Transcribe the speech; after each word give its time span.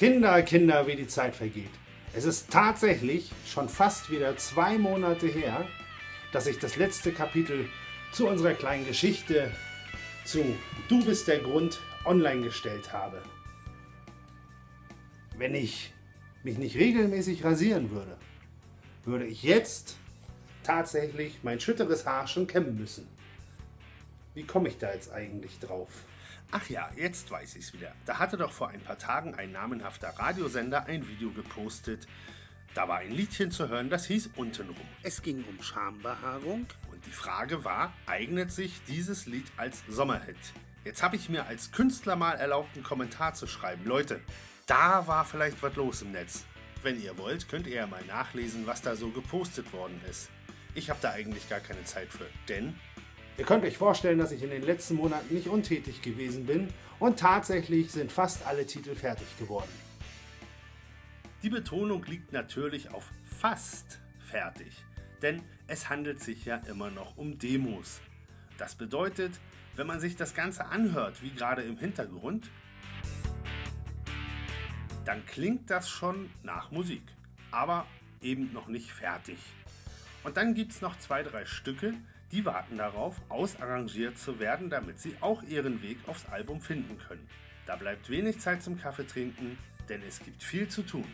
Kinder, 0.00 0.40
Kinder, 0.40 0.86
wie 0.86 0.96
die 0.96 1.08
Zeit 1.08 1.36
vergeht. 1.36 1.68
Es 2.14 2.24
ist 2.24 2.50
tatsächlich 2.50 3.30
schon 3.44 3.68
fast 3.68 4.10
wieder 4.10 4.34
zwei 4.38 4.78
Monate 4.78 5.26
her, 5.26 5.68
dass 6.32 6.46
ich 6.46 6.58
das 6.58 6.76
letzte 6.76 7.12
Kapitel 7.12 7.68
zu 8.10 8.26
unserer 8.26 8.54
kleinen 8.54 8.86
Geschichte 8.86 9.50
zu 10.24 10.42
Du 10.88 11.04
bist 11.04 11.28
der 11.28 11.40
Grund 11.40 11.80
online 12.06 12.40
gestellt 12.40 12.94
habe. 12.94 13.20
Wenn 15.36 15.54
ich 15.54 15.92
mich 16.44 16.56
nicht 16.56 16.76
regelmäßig 16.76 17.44
rasieren 17.44 17.90
würde, 17.90 18.16
würde 19.04 19.26
ich 19.26 19.42
jetzt 19.42 19.98
tatsächlich 20.62 21.40
mein 21.42 21.60
schütteres 21.60 22.06
Haar 22.06 22.26
schon 22.26 22.46
kämmen 22.46 22.78
müssen. 22.78 23.06
Wie 24.32 24.44
komme 24.44 24.70
ich 24.70 24.78
da 24.78 24.94
jetzt 24.94 25.12
eigentlich 25.12 25.58
drauf? 25.58 25.90
Ach 26.52 26.68
ja, 26.68 26.90
jetzt 26.96 27.30
weiß 27.30 27.54
ich's 27.54 27.72
wieder. 27.72 27.94
Da 28.06 28.18
hatte 28.18 28.36
doch 28.36 28.50
vor 28.50 28.70
ein 28.70 28.80
paar 28.80 28.98
Tagen 28.98 29.36
ein 29.36 29.52
namenhafter 29.52 30.08
Radiosender 30.08 30.86
ein 30.86 31.06
Video 31.06 31.30
gepostet. 31.30 32.08
Da 32.74 32.88
war 32.88 32.98
ein 32.98 33.12
Liedchen 33.12 33.52
zu 33.52 33.68
hören, 33.68 33.88
das 33.88 34.06
hieß 34.06 34.30
Untenrum. 34.34 34.88
Es 35.04 35.22
ging 35.22 35.44
um 35.44 35.62
Schambehaarung 35.62 36.66
und 36.90 37.06
die 37.06 37.12
Frage 37.12 37.64
war, 37.64 37.92
eignet 38.06 38.50
sich 38.50 38.82
dieses 38.88 39.26
Lied 39.26 39.46
als 39.56 39.84
Sommerhit? 39.88 40.36
Jetzt 40.84 41.04
habe 41.04 41.14
ich 41.14 41.28
mir 41.28 41.46
als 41.46 41.70
Künstler 41.70 42.16
mal 42.16 42.32
erlaubt, 42.32 42.74
einen 42.74 42.84
Kommentar 42.84 43.34
zu 43.34 43.46
schreiben. 43.46 43.84
Leute, 43.84 44.20
da 44.66 45.06
war 45.06 45.24
vielleicht 45.24 45.62
was 45.62 45.76
los 45.76 46.02
im 46.02 46.10
Netz. 46.10 46.46
Wenn 46.82 47.00
ihr 47.00 47.16
wollt, 47.16 47.48
könnt 47.48 47.68
ihr 47.68 47.76
ja 47.76 47.86
mal 47.86 48.04
nachlesen, 48.06 48.66
was 48.66 48.82
da 48.82 48.96
so 48.96 49.10
gepostet 49.10 49.72
worden 49.72 50.00
ist. 50.08 50.30
Ich 50.74 50.90
habe 50.90 50.98
da 51.00 51.12
eigentlich 51.12 51.48
gar 51.48 51.60
keine 51.60 51.84
Zeit 51.84 52.08
für, 52.08 52.26
denn 52.48 52.76
Ihr 53.38 53.44
könnt 53.44 53.64
euch 53.64 53.78
vorstellen, 53.78 54.18
dass 54.18 54.32
ich 54.32 54.42
in 54.42 54.50
den 54.50 54.62
letzten 54.62 54.96
Monaten 54.96 55.34
nicht 55.34 55.48
untätig 55.48 56.02
gewesen 56.02 56.46
bin 56.46 56.68
und 56.98 57.18
tatsächlich 57.18 57.90
sind 57.90 58.12
fast 58.12 58.46
alle 58.46 58.66
Titel 58.66 58.94
fertig 58.94 59.26
geworden. 59.38 59.70
Die 61.42 61.48
Betonung 61.48 62.04
liegt 62.04 62.32
natürlich 62.32 62.92
auf 62.92 63.08
fast 63.24 64.00
fertig, 64.18 64.84
denn 65.22 65.42
es 65.66 65.88
handelt 65.88 66.20
sich 66.20 66.44
ja 66.44 66.56
immer 66.68 66.90
noch 66.90 67.16
um 67.16 67.38
Demos. 67.38 68.00
Das 68.58 68.74
bedeutet, 68.74 69.40
wenn 69.74 69.86
man 69.86 70.00
sich 70.00 70.16
das 70.16 70.34
Ganze 70.34 70.66
anhört, 70.66 71.22
wie 71.22 71.30
gerade 71.30 71.62
im 71.62 71.78
Hintergrund, 71.78 72.50
dann 75.06 75.24
klingt 75.24 75.70
das 75.70 75.88
schon 75.88 76.28
nach 76.42 76.70
Musik, 76.70 77.02
aber 77.50 77.86
eben 78.20 78.52
noch 78.52 78.68
nicht 78.68 78.92
fertig. 78.92 79.38
Und 80.24 80.36
dann 80.36 80.52
gibt 80.52 80.72
es 80.72 80.82
noch 80.82 80.98
zwei, 80.98 81.22
drei 81.22 81.46
Stücke, 81.46 81.94
die 82.32 82.44
warten 82.44 82.78
darauf, 82.78 83.16
ausarrangiert 83.28 84.18
zu 84.18 84.38
werden, 84.38 84.70
damit 84.70 85.00
sie 85.00 85.16
auch 85.20 85.42
ihren 85.42 85.82
Weg 85.82 85.98
aufs 86.06 86.26
Album 86.26 86.60
finden 86.60 86.98
können. 86.98 87.26
Da 87.66 87.76
bleibt 87.76 88.10
wenig 88.10 88.40
Zeit 88.40 88.62
zum 88.62 88.80
Kaffee 88.80 89.06
trinken, 89.06 89.58
denn 89.88 90.02
es 90.06 90.20
gibt 90.20 90.42
viel 90.42 90.68
zu 90.68 90.82
tun. 90.82 91.06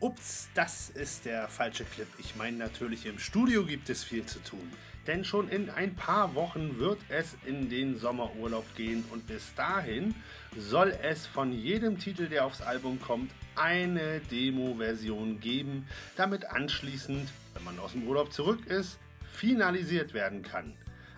Ups, 0.00 0.48
das 0.54 0.88
ist 0.88 1.26
der 1.26 1.48
falsche 1.48 1.84
Clip. 1.84 2.08
Ich 2.18 2.34
meine 2.34 2.56
natürlich, 2.56 3.04
im 3.04 3.18
Studio 3.18 3.66
gibt 3.66 3.90
es 3.90 4.02
viel 4.02 4.24
zu 4.24 4.42
tun. 4.42 4.70
Denn 5.06 5.24
schon 5.24 5.48
in 5.48 5.70
ein 5.70 5.94
paar 5.94 6.34
Wochen 6.34 6.78
wird 6.78 6.98
es 7.08 7.36
in 7.44 7.68
den 7.68 7.98
Sommerurlaub 7.98 8.64
gehen 8.76 9.04
und 9.10 9.26
bis 9.26 9.54
dahin 9.54 10.14
soll 10.56 10.96
es 11.02 11.26
von 11.26 11.52
jedem 11.52 11.98
Titel, 11.98 12.28
der 12.28 12.44
aufs 12.44 12.60
Album 12.60 13.00
kommt, 13.00 13.32
eine 13.56 14.20
Demo-Version 14.30 15.40
geben, 15.40 15.86
damit 16.16 16.46
anschließend, 16.46 17.28
wenn 17.54 17.64
man 17.64 17.78
aus 17.78 17.92
dem 17.92 18.06
Urlaub 18.06 18.32
zurück 18.32 18.66
ist, 18.66 18.98
finalisiert 19.32 20.14
werden 20.14 20.42
kann. 20.42 20.74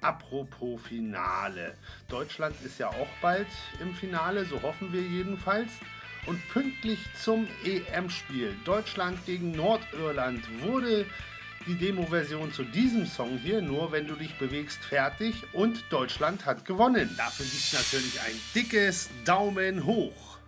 Apropos 0.00 0.80
Finale. 0.82 1.74
Deutschland 2.08 2.54
ist 2.64 2.78
ja 2.78 2.88
auch 2.88 3.08
bald 3.22 3.46
im 3.80 3.94
Finale, 3.94 4.44
so 4.44 4.60
hoffen 4.62 4.92
wir 4.92 5.00
jedenfalls. 5.00 5.70
Und 6.26 6.40
pünktlich 6.50 6.98
zum 7.22 7.46
EM-Spiel 7.64 8.54
Deutschland 8.64 9.18
gegen 9.26 9.52
Nordirland 9.52 10.42
wurde 10.62 11.06
die 11.66 11.76
Demo-Version 11.76 12.52
zu 12.52 12.64
diesem 12.64 13.06
Song 13.06 13.38
hier, 13.38 13.62
nur 13.62 13.92
wenn 13.92 14.06
du 14.06 14.14
dich 14.14 14.38
bewegst, 14.38 14.84
fertig 14.84 15.34
und 15.54 15.82
Deutschland 15.90 16.44
hat 16.44 16.64
gewonnen. 16.64 17.10
Dafür 17.16 17.46
gibt 17.46 17.56
es 17.56 17.72
natürlich 17.72 18.20
ein 18.20 18.38
dickes 18.54 19.08
Daumen 19.24 19.84
hoch. 19.84 20.38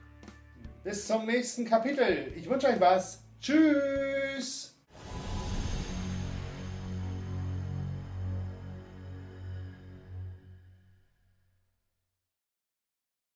Bis 0.85 1.07
zum 1.07 1.27
nächsten 1.27 1.65
Kapitel. 1.65 2.33
Ich 2.37 2.49
wünsche 2.49 2.69
euch 2.69 2.81
was. 2.81 3.23
Tschüss. 3.41 4.06